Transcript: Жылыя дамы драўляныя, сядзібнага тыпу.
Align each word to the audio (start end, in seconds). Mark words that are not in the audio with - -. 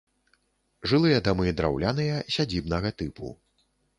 Жылыя 0.93 1.19
дамы 1.27 1.45
драўляныя, 1.59 2.15
сядзібнага 2.37 2.93
тыпу. 3.03 3.27